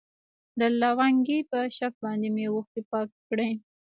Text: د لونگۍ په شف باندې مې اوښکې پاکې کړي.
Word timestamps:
د 0.59 0.61
لونگۍ 0.81 1.39
په 1.49 1.59
شف 1.75 1.93
باندې 2.03 2.27
مې 2.35 2.45
اوښکې 2.53 2.81
پاکې 2.91 3.17
کړي. 3.29 3.51